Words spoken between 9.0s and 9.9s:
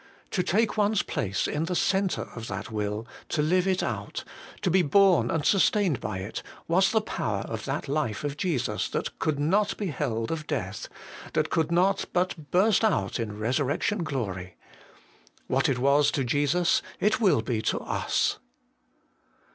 could not be